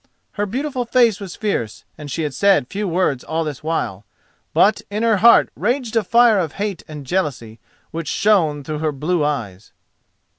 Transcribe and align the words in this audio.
Her 0.31 0.47
beautiful 0.47 0.83
face 0.85 1.19
was 1.19 1.35
fierce 1.35 1.83
and 1.95 2.09
she 2.09 2.23
had 2.23 2.33
said 2.33 2.67
few 2.69 2.87
words 2.87 3.23
all 3.23 3.43
this 3.43 3.61
while, 3.63 4.03
but 4.51 4.81
in 4.89 5.03
her 5.03 5.17
heart 5.17 5.49
raged 5.55 5.95
a 5.95 6.03
fire 6.03 6.39
of 6.39 6.53
hate 6.53 6.81
and 6.87 7.05
jealousy 7.05 7.59
which 7.91 8.07
shone 8.07 8.63
through 8.63 8.79
her 8.79 8.91
blue 8.91 9.23
eyes. 9.23 9.73